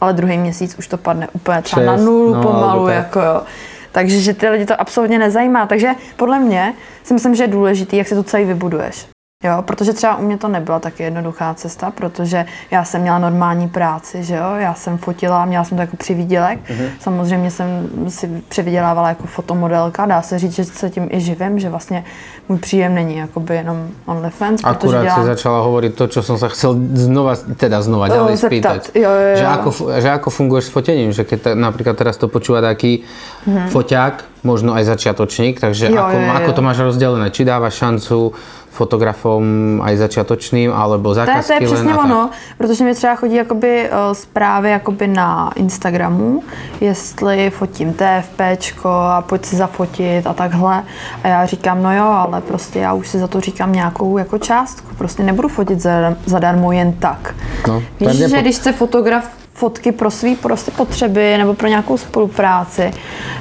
ale 0.00 0.12
druhý 0.12 0.38
měsíc 0.38 0.74
už 0.78 0.86
to 0.88 0.96
padne 0.96 1.28
úplně 1.32 1.62
třeba 1.62 1.86
na 1.86 1.96
Šest, 1.96 2.04
nulu 2.04 2.34
no, 2.34 2.42
pomalu, 2.42 2.88
jako 2.88 3.20
jo. 3.20 3.42
Takže 3.92 4.20
že 4.20 4.34
ty 4.34 4.48
lidi 4.48 4.66
to 4.66 4.80
absolutně 4.80 5.18
nezajímá. 5.18 5.66
Takže 5.66 5.88
podle 6.16 6.38
mě 6.38 6.74
si 7.04 7.14
myslím, 7.14 7.34
že 7.34 7.44
je 7.44 7.48
důležitý, 7.48 7.96
jak 7.96 8.08
si 8.08 8.14
to 8.14 8.22
celý 8.22 8.44
vybuduješ. 8.44 9.11
Jo, 9.42 9.62
protože 9.62 9.92
třeba 9.92 10.16
u 10.16 10.22
mě 10.22 10.38
to 10.38 10.48
nebyla 10.48 10.78
tak 10.78 11.00
jednoduchá 11.00 11.54
cesta, 11.54 11.90
protože 11.90 12.46
já 12.70 12.84
jsem 12.84 13.02
měla 13.02 13.18
normální 13.18 13.68
práci, 13.68 14.24
že 14.24 14.36
jo, 14.36 14.54
já 14.56 14.74
jsem 14.74 14.98
fotila, 14.98 15.44
měla 15.44 15.64
jsem 15.64 15.76
to 15.76 15.80
jako 15.80 15.96
přivídělek. 15.96 16.58
Mm-hmm. 16.58 16.88
Samozřejmě 17.00 17.50
jsem 17.50 17.66
si 18.08 18.42
přivydělávala 18.48 19.08
jako 19.08 19.26
fotomodelka, 19.26 20.06
dá 20.06 20.22
se 20.22 20.38
říct, 20.38 20.54
že 20.54 20.64
se 20.64 20.90
tím 20.90 21.08
i 21.10 21.20
živím, 21.20 21.58
že 21.58 21.70
vlastně 21.70 22.04
můj 22.48 22.58
příjem 22.58 22.94
není 22.94 23.16
jakoby 23.16 23.56
jenom 23.56 23.88
OnlyFans, 24.06 24.60
Akurát 24.64 24.78
protože 24.80 25.02
dělám... 25.02 25.20
si 25.20 25.26
začala 25.26 25.58
hovoriť 25.60 25.92
to, 25.94 26.04
čo 26.06 26.20
som 26.22 26.38
sa 26.38 26.48
chcel 26.48 26.78
znova, 26.94 27.34
teda 27.36 27.82
znova 27.82 28.08
ďalej 28.08 28.36
zeptat. 28.36 28.50
spýtať. 28.50 28.82
Jo, 28.94 29.10
jo, 29.10 29.28
jo. 29.32 29.36
Že, 29.36 29.46
ako, 29.46 29.68
fu- 29.70 29.90
že 29.90 30.08
ako 30.10 30.28
funguješ 30.30 30.64
s 30.68 30.70
fotením, 30.70 31.10
že 31.10 31.22
keď 31.24 31.38
ta, 31.42 31.50
napríklad 31.54 31.98
teraz 31.98 32.14
to 32.18 32.30
počúva 32.30 32.62
taký 32.62 33.02
mm-hmm. 33.46 33.68
foťák, 33.74 34.14
možno 34.42 34.74
aj 34.74 34.84
začiatočník, 34.90 35.62
takže. 35.62 35.90
Jo, 35.90 36.02
ako, 36.02 36.16
jo, 36.18 36.26
jo, 36.26 36.32
ako 36.34 36.50
to 36.52 36.62
máš 36.62 36.78
rozdelené? 36.82 37.26
Či 37.30 37.42
dávaš 37.46 37.78
šancu 37.78 38.34
fotografom 38.72 39.44
aj 39.84 39.96
začiatočným, 39.96 40.72
alebo 40.72 41.14
To 41.14 41.20
je, 41.20 41.26
zákazky 41.26 41.46
to 41.48 41.52
je 41.52 41.66
přesně 41.66 41.94
ono, 41.94 42.30
protože 42.58 42.84
mi 42.84 42.94
třeba 42.94 43.14
chodí 43.14 43.34
jakoby 43.34 43.86
eh, 43.86 43.90
zprávy 44.12 44.70
jakoby 44.70 45.06
na 45.08 45.52
Instagramu, 45.56 46.42
jestli 46.80 47.50
fotím 47.50 47.94
TFPčko 47.94 48.88
a 48.88 49.22
pojď 49.22 49.44
si 49.44 49.56
zafotit 49.56 50.26
a 50.26 50.32
takhle. 50.32 50.82
A 51.24 51.28
já 51.28 51.46
říkám, 51.46 51.82
no 51.82 51.96
jo, 51.96 52.04
ale 52.04 52.40
prostě 52.40 52.78
já 52.78 52.92
už 52.92 53.08
si 53.08 53.18
za 53.18 53.26
to 53.28 53.40
říkám 53.40 53.72
nějakou 53.72 54.18
jako 54.18 54.38
částku. 54.38 54.88
Prostě 54.98 55.22
nebudu 55.22 55.48
fotit 55.48 55.80
za- 55.80 56.14
zadarmo 56.26 56.72
jen 56.72 56.92
tak. 56.92 57.34
No, 57.68 57.82
Víš, 58.00 58.10
že 58.18 58.28
nepo- 58.28 58.40
když 58.42 58.56
chce 58.56 58.72
fotograf 58.72 59.28
fotky 59.62 59.92
pro 59.94 60.10
svý 60.10 60.34
prostě 60.36 60.70
potřeby 60.74 61.38
nebo 61.38 61.54
pro 61.54 61.68
nějakou 61.70 61.94
spolupráci, 61.94 62.90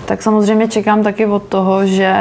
tak 0.06 0.22
samozřejmě 0.22 0.68
čekám 0.70 1.02
taky 1.04 1.26
od 1.26 1.44
toho, 1.50 1.86
že 1.90 2.14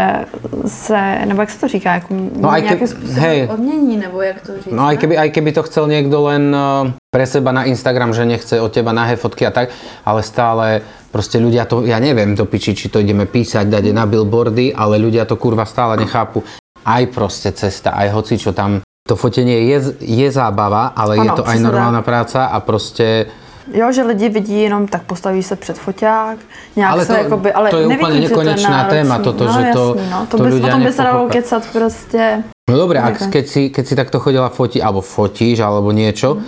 se, 0.66 1.18
nebo 1.28 1.40
jak 1.44 1.50
se 1.50 1.60
to 1.60 1.68
říká, 1.68 1.94
jako 2.00 2.08
No, 2.40 2.48
nějakým 2.56 2.88
způsobem 2.88 3.20
hej. 3.20 3.48
odmění, 3.52 3.96
nebo 3.96 4.22
jak 4.24 4.40
to 4.40 4.56
říct. 4.56 4.72
No 4.72 4.88
ne? 4.88 4.96
keby, 4.96 5.18
aj 5.20 5.28
keby 5.36 5.50
to 5.52 5.62
chcel 5.68 5.84
niekto 5.84 6.16
len 6.32 6.48
eh, 6.48 6.92
pre 7.12 7.26
seba 7.28 7.52
na 7.52 7.68
Instagram, 7.68 8.14
že 8.16 8.24
nechce 8.24 8.56
od 8.60 8.72
teba 8.72 8.96
nahé 8.96 9.20
fotky 9.20 9.44
a 9.44 9.52
tak, 9.52 9.68
ale 10.06 10.22
stále 10.24 10.80
proste 11.12 11.36
ľudia 11.42 11.68
to, 11.68 11.84
ja 11.84 11.98
neviem 12.00 12.32
to 12.38 12.48
piči, 12.48 12.72
či 12.72 12.88
to 12.88 13.02
ideme 13.04 13.26
písať, 13.28 13.66
dať 13.68 13.84
na 13.92 14.06
billboardy, 14.08 14.72
ale 14.72 14.96
ľudia 14.96 15.28
to 15.28 15.36
kurva 15.36 15.68
stále 15.68 16.00
nechápu. 16.00 16.40
Aj 16.86 17.02
proste 17.12 17.52
cesta, 17.52 17.92
aj 17.92 18.08
hoci 18.16 18.40
čo 18.40 18.56
tam, 18.56 18.80
to 19.04 19.18
fotenie 19.18 19.74
je, 19.74 19.98
je 20.00 20.28
zábava, 20.30 20.94
ale 20.94 21.18
je 21.18 21.28
Ano, 21.28 21.36
to 21.36 21.44
aj 21.44 21.58
normálna 21.58 22.00
práca 22.00 22.46
a 22.46 22.56
proste 22.62 23.26
Jo, 23.72 23.92
že 23.92 24.02
lidi 24.02 24.28
vidí 24.28 24.62
jenom, 24.62 24.86
tak 24.88 25.02
postaví 25.02 25.42
se 25.42 25.56
před 25.56 25.78
foťák, 25.78 26.38
nějak 26.76 26.92
Ale 26.92 27.04
se 27.06 27.12
to- 27.12 27.18
jakoby, 27.18 27.52
ale 27.52 27.70
to 27.70 27.76
je 27.76 27.86
nevidí, 27.86 28.06
úplně 28.06 28.28
to 28.28 28.28
nekonečná 28.28 28.70
náročný. 28.70 28.98
téma, 28.98 29.18
toto, 29.18 29.44
no, 29.44 29.52
že 29.52 29.72
to- 29.72 29.94
jasný, 29.96 30.10
no. 30.10 30.26
to, 30.26 30.36
to 30.36 30.42
bys, 30.44 30.70
tom 30.70 30.82
by 30.82 30.92
se 30.92 31.02
dalo 31.02 31.28
kecat 31.28 31.66
prostě. 31.72 32.42
No 32.70 32.86
ak, 32.86 33.18
Také. 33.18 33.30
keď, 33.30 33.46
si, 33.48 33.70
keď 33.70 33.84
si 33.86 33.94
takto 33.96 34.18
chodila 34.22 34.48
fotiť, 34.48 34.78
alebo 34.82 35.00
fotíš, 35.02 35.58
alebo 35.58 35.90
niečo, 35.90 36.38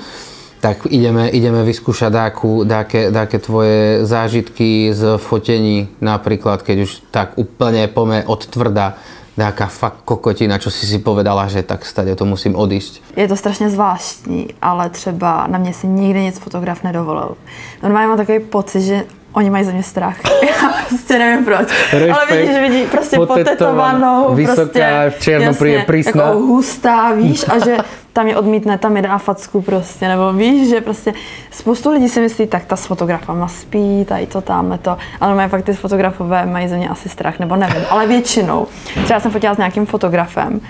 tak 0.63 0.87
ideme, 0.87 1.27
ideme 1.27 1.67
vyskúšať 1.67 2.11
dáku, 2.15 2.63
dáke, 2.63 3.11
dáke 3.11 3.43
tvoje 3.43 4.07
zážitky 4.07 4.95
z 4.95 5.19
fotení, 5.19 5.91
napríklad 5.99 6.63
keď 6.63 6.87
už 6.87 6.91
tak 7.11 7.35
úplne 7.35 7.91
pome 7.91 8.23
od 8.23 8.47
tvrda, 8.47 8.95
dáka 9.37 9.67
fakt 9.67 10.05
kokotina, 10.05 10.59
čo 10.59 10.71
si 10.71 10.87
si 10.87 10.99
povedala, 10.99 11.49
že 11.49 11.63
tak 11.63 11.85
stade 11.87 12.17
to 12.17 12.25
musím 12.25 12.57
odísť. 12.57 13.17
Je 13.17 13.29
to 13.29 13.37
strašně 13.37 13.71
zvláštní, 13.71 14.49
ale 14.63 14.91
třeba 14.91 15.47
na 15.47 15.59
mě 15.59 15.73
si 15.75 15.87
nikdy 15.87 16.23
nic 16.23 16.39
fotograf 16.39 16.83
nedovolil. 16.83 17.37
Normálně 17.83 18.09
mám 18.09 18.17
takový 18.17 18.41
pocit, 18.41 18.83
že 18.83 19.05
oni 19.33 19.51
mají 19.51 19.65
ze 19.65 19.73
mě 19.73 19.83
strach. 19.83 20.17
Já 20.43 20.73
prostě 20.89 21.19
nevím 21.19 21.45
proč. 21.45 21.69
Ale 21.93 22.07
Respekt. 22.07 22.31
vidíš, 22.31 22.61
vidí 22.61 22.85
prostě 22.85 23.17
potetovanou, 23.17 24.35
vysoká, 24.35 24.63
prostě, 24.63 25.13
v 25.19 25.23
černo 25.23 25.55
prísna. 25.87 26.25
Jako 26.25 26.39
hustá, 26.39 27.13
víš, 27.13 27.45
a 27.49 27.59
že 27.59 27.77
tam 28.13 28.29
je 28.29 28.37
odmítne, 28.37 28.79
tam 28.79 28.97
je 28.97 29.03
dá 29.03 29.19
facku 29.19 29.63
prostě, 29.63 30.09
nebo 30.09 30.33
víš, 30.33 30.69
že 30.69 30.81
prostě 30.81 31.15
spoustu 31.51 31.91
lidí 31.91 32.09
si 32.09 32.21
myslí, 32.21 32.47
tak 32.47 32.65
ta 32.65 32.77
s 32.77 32.87
fotografama 32.87 33.49
spí, 33.49 34.05
tady 34.09 34.27
to, 34.27 34.41
tamhle 34.41 34.79
to, 34.79 34.97
ale 35.21 35.35
mají 35.35 35.49
fakt 35.49 35.65
ty 35.65 35.73
fotografové 35.73 36.47
mají 36.47 36.69
ze 36.69 36.77
mě 36.77 36.89
asi 36.89 37.09
strach, 37.09 37.39
nebo 37.39 37.57
nevím, 37.57 37.83
ale 37.91 38.07
většinou. 38.07 38.67
Třeba 39.05 39.21
jsem 39.21 39.31
fotila 39.31 39.55
s 39.55 39.59
nějakým 39.59 39.87
fotografem 39.87 40.61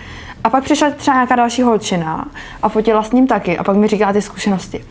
a 0.45 0.51
pak 0.51 0.65
přišla 0.65 0.91
třeba 0.91 1.15
nějaká 1.15 1.37
další 1.37 1.63
holčina 1.63 2.25
a 2.63 2.69
fotila 2.69 3.03
s 3.03 3.13
ním 3.13 3.27
taky 3.27 3.59
a 3.59 3.65
pak 3.65 3.77
mi 3.77 3.89
říká 3.89 4.13
ty 4.13 4.23
zkušenosti. 4.23 4.85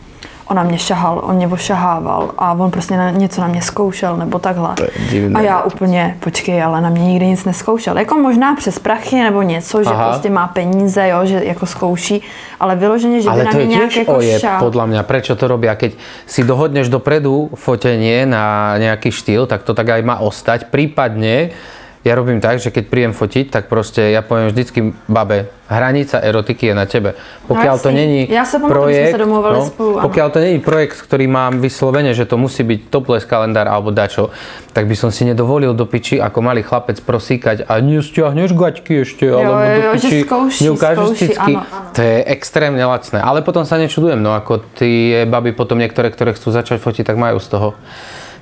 Ona 0.46 0.62
mě 0.62 0.78
šahal, 0.78 1.22
on 1.24 1.36
mě 1.36 1.48
ošahával 1.48 2.30
a 2.38 2.52
on 2.52 2.70
prostě 2.70 2.96
na, 2.96 3.10
něco 3.10 3.40
na 3.40 3.48
mě 3.48 3.62
zkoušel 3.62 4.16
nebo 4.16 4.38
takhle. 4.38 4.74
Je. 5.10 5.30
A 5.34 5.40
já 5.40 5.62
úplně, 5.62 6.16
počkej, 6.20 6.62
ale 6.62 6.80
na 6.80 6.90
mě 6.90 7.04
nikdy 7.04 7.26
nic 7.26 7.44
neskoušel. 7.44 7.98
Jako 7.98 8.14
možná 8.18 8.54
přes 8.54 8.78
prachy 8.78 9.22
nebo 9.22 9.42
něco, 9.42 9.84
že 9.84 9.90
Aha. 9.90 10.08
prostě 10.08 10.30
má 10.30 10.46
peníze, 10.46 11.08
jo, 11.08 11.18
že 11.24 11.44
jako 11.44 11.66
zkouší, 11.66 12.22
ale 12.60 12.76
vyloženě, 12.76 13.20
že 13.22 13.28
by 13.30 13.34
Ale 13.34 13.44
na 13.44 13.50
to 13.50 13.56
mě 13.56 13.64
je 13.64 13.68
nějak 13.68 13.96
jako 13.96 14.14
ojeb, 14.16 14.40
šah. 14.40 14.60
podľa 14.62 14.84
mňa. 14.86 15.00
Prečo 15.02 15.34
to 15.36 15.44
robia? 15.48 15.74
Keď 15.74 15.92
si 16.26 16.42
dohodneš 16.42 16.88
dopredu 16.88 17.50
fotenie 17.54 18.26
na 18.26 18.76
nejaký 18.78 19.10
štýl, 19.10 19.46
tak 19.46 19.62
to 19.62 19.74
tak 19.74 19.88
aj 19.88 20.02
má 20.02 20.18
ostať. 20.22 20.70
Prípadne 20.70 21.54
ja 22.02 22.18
robím 22.18 22.42
tak, 22.42 22.58
že 22.58 22.74
keď 22.74 22.84
príjem 22.90 23.12
fotiť, 23.14 23.46
tak 23.54 23.70
proste 23.70 24.10
ja 24.10 24.26
poviem 24.26 24.50
vždycky 24.50 24.90
babe, 25.06 25.54
hranica 25.70 26.18
erotiky 26.18 26.70
je 26.70 26.74
na 26.74 26.82
tebe. 26.82 27.14
Pokiaľ 27.46 27.76
to 27.78 27.94
není 27.94 28.26
projekt, 28.66 29.14
sa 29.14 29.22
domluvali 29.22 29.58
spolu, 29.70 29.92
pokiaľ 30.02 30.28
to 30.34 30.38
není 30.42 30.58
projekt, 30.58 30.98
ktorý 30.98 31.30
mám 31.30 31.62
vyslovene, 31.62 32.10
že 32.10 32.26
to 32.26 32.34
musí 32.34 32.66
byť 32.66 32.90
topless 32.90 33.22
kalendár 33.22 33.70
alebo 33.70 33.94
dačo, 33.94 34.34
tak 34.74 34.90
by 34.90 34.98
som 34.98 35.14
si 35.14 35.22
nedovolil 35.22 35.78
do 35.78 35.86
piči 35.86 36.18
ako 36.18 36.42
malý 36.42 36.66
chlapec 36.66 36.98
prosíkať 37.06 37.70
a 37.70 37.78
nestiahneš 37.78 38.50
gaťky 38.50 39.06
ešte, 39.06 39.30
alebo 39.30 39.62
jo, 39.62 39.70
do 39.70 39.78
jo, 39.78 39.92
že 39.94 40.08
piči 40.10 40.18
skouší, 40.26 40.60
neukážeš 40.66 41.06
skouší, 41.06 41.26
cicky. 41.30 41.52
To 41.94 42.00
je 42.02 42.16
extrémne 42.34 42.82
lacné. 42.82 43.18
Ale 43.22 43.46
potom 43.46 43.62
sa 43.62 43.78
nečudujem, 43.78 44.18
no 44.18 44.34
ako 44.34 44.66
tie 44.74 45.22
baby 45.22 45.54
potom 45.54 45.78
niektoré, 45.78 46.10
ktoré 46.10 46.34
chcú 46.34 46.50
začať 46.50 46.82
fotiť, 46.82 47.06
tak 47.06 47.14
majú 47.14 47.38
z 47.38 47.46
toho 47.46 47.68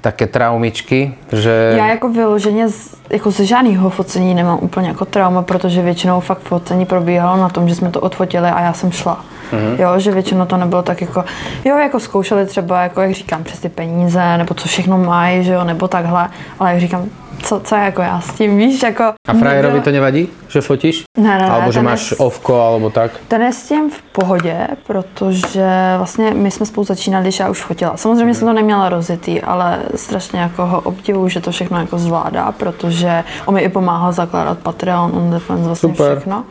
také 0.00 0.26
traumičky, 0.26 1.14
že... 1.32 1.74
Já 1.76 1.88
jako 1.88 2.08
vyloženě 2.08 2.68
z, 2.68 2.96
jako 3.10 3.30
ze 3.30 3.46
žádného 3.46 3.90
focení 3.90 4.34
nemám 4.34 4.58
úplně 4.60 4.88
jako 4.88 5.04
trauma, 5.04 5.42
protože 5.42 5.82
většinou 5.82 6.20
fakt 6.20 6.40
focení 6.40 6.86
probíhalo 6.86 7.36
na 7.36 7.48
tom, 7.48 7.68
že 7.68 7.74
jsme 7.74 7.90
to 7.90 8.00
odfotili 8.00 8.48
a 8.48 8.60
já 8.60 8.72
jsem 8.72 8.92
šla. 8.92 9.24
Mm-hmm. 9.52 9.80
Jo, 9.80 9.98
že 9.98 10.12
většinou 10.12 10.46
to 10.46 10.56
nebylo 10.56 10.82
tak 10.82 11.00
jako, 11.00 11.24
jo, 11.64 11.78
jako 11.78 12.00
zkoušeli 12.00 12.46
třeba, 12.46 12.82
jako 12.82 13.00
jak 13.00 13.12
říkám, 13.12 13.44
přes 13.44 13.60
ty 13.60 13.68
peníze, 13.68 14.38
nebo 14.38 14.54
co 14.54 14.68
všechno 14.68 14.98
mají, 14.98 15.44
že 15.44 15.52
jo, 15.52 15.64
nebo 15.64 15.88
takhle, 15.88 16.28
ale 16.58 16.70
jak 16.70 16.80
říkám, 16.80 17.04
co, 17.42 17.60
co 17.60 17.74
jako 17.74 18.02
já 18.02 18.20
s 18.20 18.32
tím, 18.32 18.58
víš, 18.58 18.82
jako... 18.82 19.04
A 19.28 19.34
frajerovi 19.34 19.80
to 19.80 19.90
nevadí, 19.90 20.28
že 20.48 20.60
fotíš? 20.60 21.02
Ne, 21.18 21.28
ne, 21.30 21.38
ne, 21.38 21.50
Alebo 21.50 21.72
že 21.72 21.82
máš 21.82 22.10
je- 22.10 22.16
ovko, 22.16 22.60
alebo 22.62 22.90
tak? 22.90 23.10
Ten 23.28 23.42
je 23.42 23.52
s 23.52 23.68
tím 23.68 23.90
v 23.90 24.02
pohodě, 24.02 24.68
protože 24.86 25.66
vlastně 25.96 26.30
my 26.34 26.50
jsme 26.50 26.66
spolu 26.66 26.84
začínali, 26.84 27.24
když 27.24 27.38
já 27.40 27.48
už 27.50 27.62
fotila. 27.62 27.96
Samozřejmě 27.96 28.34
jsem 28.34 28.48
to 28.48 28.54
neměla 28.54 28.88
rozjetý, 28.88 29.40
ale 29.42 29.78
strašně 29.94 30.40
jako 30.40 30.66
ho 30.66 30.80
obdivuju, 30.80 31.28
že 31.28 31.40
to 31.40 31.50
všechno 31.50 31.78
jako 31.80 31.98
zvládá, 31.98 32.52
protože 32.52 33.24
on 33.46 33.54
mi 33.54 33.60
i 33.60 33.68
pomáhal 33.68 34.12
zakládat 34.12 34.58
Patreon, 34.58 35.12
on 35.14 35.30
defense 35.30 35.64
vlastně 35.64 35.88
Super. 35.90 36.16
všechno. 36.16 36.44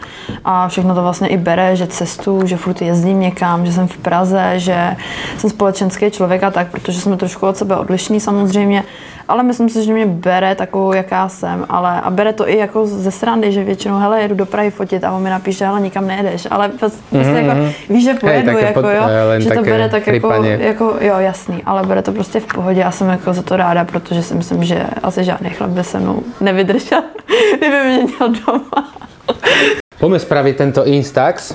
A 0.45 0.67
všechno 0.67 0.95
to 0.95 1.01
vlastně 1.01 1.27
i 1.27 1.37
bere, 1.37 1.75
že 1.75 1.87
cestu, 1.87 2.41
že 2.45 2.57
furt 2.57 2.81
jezdím 2.81 3.19
někam, 3.19 3.65
že 3.65 3.71
jsem 3.73 3.87
v 3.87 3.97
Praze, 3.97 4.53
že 4.55 4.95
jsem 5.37 5.49
společenský 5.49 6.11
člověk 6.11 6.43
a 6.43 6.51
tak, 6.51 6.67
protože 6.71 7.01
jsme 7.01 7.17
trošku 7.17 7.47
od 7.47 7.57
sebe 7.57 7.75
odlišní 7.75 8.19
samozřejmě. 8.19 8.83
Ale 9.27 9.43
myslím 9.43 9.69
si, 9.69 9.85
že 9.85 9.93
mě 9.93 10.05
bere 10.05 10.55
takovou, 10.55 10.78
jaká 10.93 11.29
jsem, 11.29 11.65
ale 11.69 12.01
a 12.01 12.09
bere 12.09 12.33
to 12.33 12.49
i 12.49 12.57
jako 12.57 12.87
ze 12.87 13.11
srandy, 13.11 13.51
že 13.51 13.63
většinou, 13.63 13.99
hele, 13.99 14.21
jedu 14.21 14.35
do 14.35 14.45
Prahy 14.45 14.71
fotit 14.71 15.03
a 15.03 15.11
on 15.11 15.21
mi 15.21 15.29
napíše, 15.29 15.65
hele, 15.65 15.81
nikam 15.81 16.07
nejedeš, 16.07 16.47
ale 16.51 16.69
prostě 16.69 16.99
mm-hmm. 17.13 17.35
jako, 17.35 17.73
víš, 17.89 18.03
že 18.03 18.13
pojedu, 18.13 18.45
také 18.45 18.65
jako 18.65 18.81
pod- 18.81 18.89
jo, 18.89 19.03
eh, 19.35 19.41
že 19.41 19.49
to 19.49 19.61
bere 19.61 19.89
tak 19.89 20.07
jako, 20.07 20.43
jako, 20.43 20.95
jo, 21.01 21.15
jasný, 21.19 21.63
ale 21.65 21.83
bere 21.83 22.01
to 22.01 22.11
prostě 22.11 22.39
v 22.39 22.45
pohodě 22.45 22.83
a 22.83 22.91
jsem 22.91 23.09
jako 23.09 23.33
za 23.33 23.41
to 23.41 23.57
ráda, 23.57 23.85
protože 23.85 24.23
si 24.23 24.35
myslím, 24.35 24.63
že 24.63 24.83
asi 25.03 25.23
žádný 25.23 25.49
chlap 25.49 25.69
by 25.69 25.83
se 25.83 25.99
mnou 25.99 26.23
nevydržel, 26.41 27.01
kdyby 27.57 27.83
mě 27.85 27.97
měl 27.97 28.29
doma. 28.45 28.93
Poďme 29.99 30.19
spraviť 30.19 30.55
tento 30.55 30.87
Instax, 30.87 31.51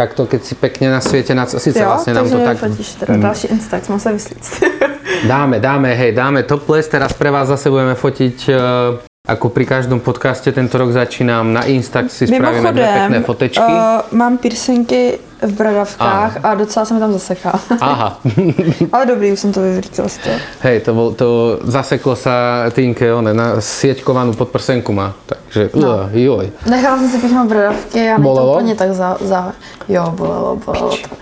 takto 0.00 0.24
keď 0.24 0.40
si 0.40 0.54
pekne 0.56 0.88
na 0.88 1.04
svete, 1.04 1.36
na, 1.36 1.44
síce 1.44 1.84
vlastne 1.84 2.16
nám 2.16 2.24
to 2.24 2.40
tak 2.40 2.56
fotíš 2.56 2.96
teda 2.96 3.20
další 3.20 3.46
Instax, 3.52 3.88
mám 3.88 4.00
se. 4.00 4.10
dáme, 5.26 5.60
dáme, 5.60 5.94
hej, 5.94 6.12
dáme 6.12 6.42
topless, 6.42 6.88
teraz 6.88 7.12
pre 7.12 7.30
vás 7.30 7.48
zase 7.48 7.70
budeme 7.70 7.94
fotiť 7.94 8.36
uh, 8.48 8.56
ako 9.22 9.54
pri 9.54 9.62
každom 9.66 10.02
podcaste 10.02 10.50
tento 10.50 10.74
rok 10.74 10.90
začínám 10.90 11.46
na 11.46 11.62
Instax 11.62 12.10
si 12.10 12.26
spravíme 12.26 12.74
dve 12.74 12.86
pekné 12.86 13.18
fotečky. 13.22 13.62
uh, 13.62 14.02
mám 14.10 14.38
piercingy 14.38 15.18
v 15.42 15.52
bradavkách 15.52 16.44
a 16.44 16.54
docela 16.54 16.84
se 16.84 16.94
mi 16.94 17.00
tam 17.00 17.12
zaseká. 17.12 17.60
Aha, 17.80 18.18
Ale 18.92 19.06
dobrý, 19.06 19.32
už 19.32 19.40
jsem 19.40 19.52
to 19.52 19.60
vyvrítila 19.60 20.08
z 20.08 20.18
toho. 20.18 20.36
hej, 20.60 20.80
to, 20.80 20.94
bol, 20.94 21.14
to 21.14 21.58
zaseklo 21.62 22.16
sa 22.16 22.66
Tinke, 22.70 23.14
one, 23.14 23.34
na 23.34 23.58
sieťkovanú 23.58 24.34
podprsenku 24.34 24.92
má, 24.94 25.14
takže 25.26 25.70
no. 25.74 26.10
joj. 26.10 26.50
Nechala 26.66 26.98
jsem 26.98 27.08
si 27.10 27.18
píchnout 27.18 27.48
bradavky 27.48 28.10
a 28.10 28.18
mě 28.18 28.34
to 28.34 28.52
úplně 28.52 28.74
tak 28.74 28.90
za, 28.94 29.18
za... 29.20 29.52
Jo, 29.88 30.14
bolelo, 30.16 30.56
bolelo 30.66 30.96
to. 30.96 31.14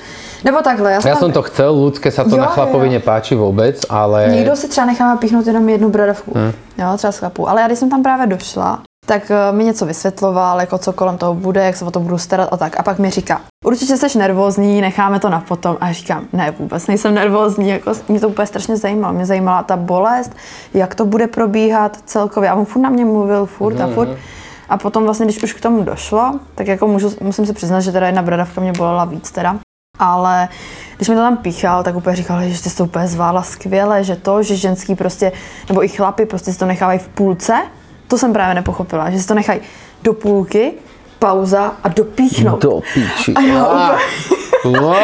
Nebo 0.44 0.58
takhle, 0.62 0.92
já, 0.92 1.00
Ja 1.00 1.16
som 1.16 1.32
to 1.32 1.42
chcel, 1.42 1.72
ľudské 1.72 2.10
sa 2.10 2.24
to 2.24 2.36
Jo, 2.36 2.42
na 2.42 2.46
chlapovi 2.46 2.86
jo. 2.86 2.92
nepáči 2.92 3.34
vôbec, 3.34 3.84
ale... 3.88 4.28
Někdo 4.28 4.56
si 4.56 4.68
třeba 4.68 4.86
nechá 4.86 5.16
píchnout 5.16 5.46
jenom 5.46 5.68
jednu 5.68 5.88
bradavku, 5.90 6.32
jo, 6.78 6.86
třeba 6.96 7.12
z 7.12 7.18
chlapů. 7.18 7.48
Ale 7.48 7.60
já 7.60 7.66
když 7.66 7.78
jsem 7.78 7.90
tam 7.90 8.02
právě 8.02 8.26
došla, 8.26 8.82
tak 9.06 9.30
eh, 9.30 9.52
mi 9.52 9.64
něco 9.64 9.86
vysvětloval, 9.86 10.60
jako 10.60 10.78
co 10.78 10.92
kolem 10.92 11.18
toho 11.18 11.34
bude, 11.34 11.64
jak 11.64 11.76
se 11.76 11.84
o 11.84 11.90
to 11.90 12.00
budu 12.00 12.18
starat 12.18 12.48
a 12.52 12.56
tak. 12.56 12.80
A 12.80 12.82
pak 12.82 12.98
mi 12.98 13.10
říká, 13.10 13.40
určitě 13.64 13.96
jsi 13.96 14.18
nervózní, 14.18 14.80
necháme 14.80 15.20
to 15.20 15.28
na 15.28 15.40
potom. 15.40 15.76
A 15.80 15.86
já 15.86 15.92
říkám, 15.92 16.24
ne, 16.32 16.50
vůbec 16.58 16.86
nejsem 16.86 17.14
nervózní, 17.14 17.68
jako 17.68 17.92
mě 18.08 18.20
to 18.20 18.28
úplně 18.28 18.46
strašně 18.46 18.76
zajímalo. 18.76 19.14
Mě 19.14 19.26
zajímala 19.26 19.62
ta 19.62 19.76
bolest, 19.76 20.32
jak 20.74 20.94
to 20.94 21.04
bude 21.04 21.26
probíhat 21.26 21.98
celkově. 22.04 22.50
A 22.50 22.54
on 22.54 22.64
furt 22.64 22.82
na 22.82 22.90
mě 22.90 23.04
mluvil, 23.04 23.46
furt 23.46 23.80
a 23.80 23.86
furt. 23.86 24.08
A 24.68 24.78
potom 24.78 25.04
vlastně, 25.04 25.26
když 25.26 25.42
už 25.42 25.52
k 25.52 25.60
tomu 25.60 25.82
došlo, 25.82 26.32
tak 26.54 26.66
jako 26.66 26.86
můžu, 26.86 27.12
musím 27.20 27.46
se 27.46 27.52
přiznat, 27.52 27.80
že 27.80 27.92
teda 27.92 28.06
jedna 28.06 28.22
bradavka 28.22 28.60
mě 28.60 28.72
bolela 28.72 29.04
víc 29.04 29.30
teda. 29.30 29.56
Ale 30.00 30.48
když 30.96 31.08
mi 31.08 31.14
to 31.14 31.20
tam 31.20 31.36
píchal, 31.36 31.82
tak 31.82 31.96
úplně 31.96 32.16
říkal, 32.16 32.42
že 32.42 32.62
ty 32.62 32.70
jsi 32.70 32.76
to 32.76 32.84
úplně 32.84 33.08
zvládla 33.08 33.42
skvěle, 33.42 34.04
že 34.04 34.16
to, 34.16 34.42
že 34.42 34.56
ženský 34.56 34.94
prostě, 34.94 35.32
nebo 35.68 35.84
i 35.84 35.88
chlapi 35.88 36.26
prostě 36.26 36.52
si 36.52 36.58
to 36.58 36.66
nechávají 36.66 36.98
v 36.98 37.08
půlce, 37.08 37.54
to 38.08 38.18
jsem 38.18 38.32
právě 38.32 38.54
nepochopila, 38.54 39.10
že 39.10 39.18
si 39.18 39.28
to 39.28 39.34
nechají 39.34 39.60
do 40.02 40.12
půlky, 40.12 40.72
pauza 41.18 41.72
a 41.84 41.88
dopíchnout. 41.88 42.62
Do 42.62 42.80
piči. 42.94 43.34
A 43.34 43.40
já 43.40 43.64
Á, 43.64 43.96
úplně, 44.64 44.96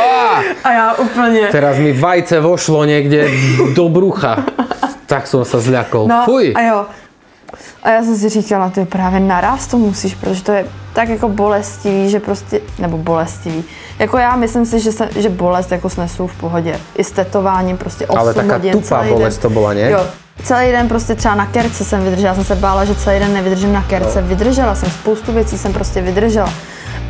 a 0.65 0.73
já 0.73 0.95
úplně 0.95 1.41
Teraz 1.51 1.79
mi 1.79 1.93
vajce 1.93 2.41
vošlo 2.41 2.85
někde 2.85 3.29
do 3.75 3.89
brucha. 3.89 4.45
Tak 5.07 5.31
som 5.31 5.47
sa 5.47 5.63
zľakol. 5.63 6.11
No 6.11 6.27
Fuj. 6.27 6.51
a 6.51 6.63
jo. 6.67 6.87
A 7.83 7.91
já 7.91 8.03
jsem 8.03 8.17
si 8.17 8.29
říkala, 8.29 8.71
to 8.71 8.81
je 8.81 8.87
právě 8.87 9.21
naraz 9.21 9.67
to 9.67 9.79
musíš, 9.79 10.15
protože 10.15 10.43
to 10.43 10.53
je 10.53 10.67
tak 10.97 11.09
jako 11.09 11.29
bolestivý, 11.29 12.11
že 12.11 12.21
prostě, 12.21 12.61
nebo 12.79 12.99
bolestivý. 12.99 13.65
Jako 13.99 14.19
já 14.19 14.37
myslím 14.37 14.67
si, 14.67 14.81
že, 14.81 14.93
se, 14.93 15.09
že 15.17 15.29
bolest 15.29 15.73
jako 15.73 15.91
snesu 15.91 16.27
v 16.27 16.35
pohodě. 16.35 16.81
I 16.97 17.05
s 17.05 17.11
tetováním 17.11 17.77
prostě 17.77 18.07
8 18.07 18.19
Ale 18.19 18.35
taká 18.35 18.53
hodin, 18.53 18.73
tupá 18.73 19.01
celý 19.01 19.11
bolest 19.11 19.35
den. 19.37 19.43
to 19.43 19.51
byla, 19.51 19.73
ne? 19.73 19.91
Jo. 19.91 20.01
Celý 20.43 20.73
den 20.73 20.89
prostě 20.89 21.15
třeba 21.15 21.35
na 21.35 21.47
kerce 21.47 21.85
jsem 21.85 22.05
vydržela, 22.05 22.35
jsem 22.35 22.45
se 22.45 22.55
bála, 22.55 22.85
že 22.85 22.95
celý 22.95 23.19
den 23.19 23.33
nevydržím 23.35 23.73
na 23.73 23.83
kerce. 23.83 24.23
No. 24.23 24.29
Vydržela 24.29 24.75
jsem, 24.75 24.91
spoustu 24.91 25.33
věcí 25.33 25.59
jsem 25.59 25.73
prostě 25.73 26.01
vydržela. 26.03 26.53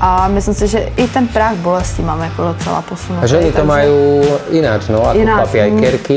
A 0.01 0.29
myslím 0.29 0.55
si, 0.55 0.69
že 0.69 0.79
i 0.79 1.09
ten 1.09 1.29
práh 1.29 1.55
bolesti 1.55 2.03
mám 2.03 2.23
jako 2.23 2.43
docela 2.43 2.83
posunutý. 2.83 3.25
A 3.25 3.27
ženy 3.27 3.45
to 3.45 3.53
takže- 3.53 3.67
majú 3.67 3.95
ináč, 4.51 4.89
no, 4.89 5.03
ako 5.09 5.19
Ináč, 5.19 5.37
chlapi 5.37 5.61
aj 5.61 5.71
mm. 5.71 5.81
kerky. 5.81 6.17